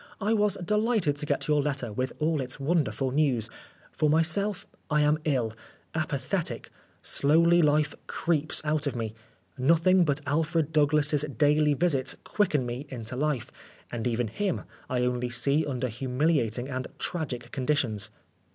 [0.19, 3.51] I was delighted to get your letter, with all its wonderful news.
[3.91, 5.53] For myself, I am ill
[5.93, 6.71] apathetic.
[7.03, 9.13] Slowly life creeps out of me.
[9.59, 13.51] Nothing but Alfred Douglas' daily visits quicken me into life,
[13.91, 18.09] and even him I only see under humiliating and tragic conditions.